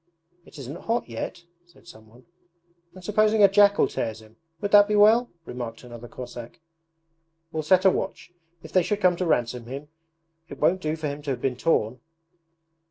'It 0.47 0.57
isn't 0.57 0.85
hot 0.87 1.07
yet,' 1.07 1.43
said 1.67 1.87
someone. 1.87 2.25
'And 2.95 3.03
supposing 3.03 3.43
a 3.43 3.47
jackal 3.47 3.87
tears 3.87 4.19
him? 4.19 4.35
Would 4.59 4.71
that 4.71 4.87
be 4.87 4.95
well?' 4.95 5.29
remarked 5.45 5.83
another 5.83 6.07
Cossack. 6.07 6.59
'We'll 7.51 7.61
set 7.61 7.85
a 7.85 7.91
watch; 7.91 8.31
if 8.63 8.71
they 8.71 8.81
should 8.81 8.99
come 8.99 9.15
to 9.17 9.27
ransom 9.27 9.67
him 9.67 9.89
it 10.49 10.57
won't 10.59 10.81
do 10.81 10.95
for 10.95 11.05
him 11.07 11.21
to 11.21 11.29
have 11.29 11.41
been 11.41 11.55
torn.' 11.55 11.99